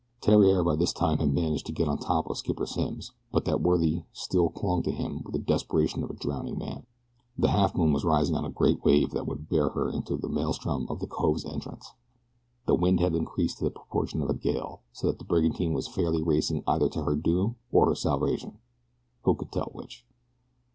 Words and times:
Theriere 0.19 0.63
by 0.63 0.75
this 0.75 0.93
time 0.93 1.19
had 1.19 1.31
managed 1.31 1.67
to 1.67 1.71
get 1.71 1.87
on 1.87 1.99
top 1.99 2.25
of 2.25 2.35
Skipper 2.35 2.65
Simms, 2.65 3.11
but 3.31 3.45
that 3.45 3.61
worthy 3.61 4.01
still 4.13 4.49
clung 4.49 4.81
to 4.81 4.91
him 4.91 5.21
with 5.23 5.33
the 5.33 5.37
desperation 5.37 6.03
of 6.03 6.09
a 6.09 6.15
drowning 6.15 6.57
man. 6.57 6.87
The 7.37 7.49
Halfmoon 7.49 7.93
was 7.93 8.03
rising 8.03 8.35
on 8.35 8.43
a 8.43 8.49
great 8.49 8.83
wave 8.83 9.11
that 9.11 9.27
would 9.27 9.47
bear 9.47 9.69
her 9.69 9.85
well 9.85 9.93
into 9.95 10.17
the 10.17 10.27
maelstrom 10.27 10.87
of 10.89 11.01
the 11.01 11.05
cove's 11.05 11.45
entrance. 11.45 11.91
The 12.65 12.73
wind 12.73 12.99
had 12.99 13.13
increased 13.13 13.59
to 13.59 13.63
the 13.63 13.69
proportions 13.69 14.23
of 14.23 14.31
a 14.31 14.33
gale, 14.33 14.81
so 14.91 15.05
that 15.05 15.19
the 15.19 15.23
brigantine 15.23 15.73
was 15.75 15.87
fairly 15.87 16.23
racing 16.23 16.63
either 16.65 16.89
to 16.89 17.03
her 17.03 17.15
doom 17.15 17.57
or 17.71 17.85
her 17.85 17.93
salvation 17.93 18.57
who 19.21 19.35
could 19.35 19.51
tell 19.51 19.69
which? 19.71 20.03